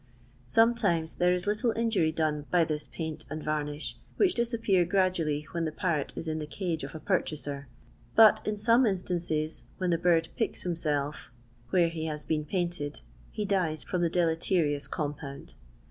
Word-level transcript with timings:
Sometimes 0.47 1.17
there 1.17 1.31
is 1.31 1.45
little 1.45 1.73
injury 1.73 2.11
done 2.11 2.47
by 2.49 2.65
this 2.65 2.87
paint 2.87 3.23
and 3.29 3.43
varnish, 3.43 3.99
which 4.17 4.33
disappear 4.33 4.83
gradually 4.83 5.45
when 5.51 5.63
the 5.63 5.71
parrot 5.71 6.11
is 6.15 6.27
in 6.27 6.39
the 6.39 6.47
cage 6.47 6.83
of 6.83 6.95
a 6.95 6.99
purchaser; 6.99 7.67
but 8.15 8.41
in 8.43 8.57
some 8.57 8.87
instances 8.87 9.61
when 9.77 9.91
the 9.91 9.99
bird 9.99 10.29
picks 10.35 10.65
him 10.65 10.75
self 10.75 11.31
where 11.69 11.89
he 11.89 12.05
has 12.07 12.25
been 12.25 12.45
painted, 12.45 13.01
he 13.29 13.45
dies 13.45 13.83
from 13.83 14.01
the 14.01 14.09
deleterious 14.09 14.87
compound. 14.87 15.53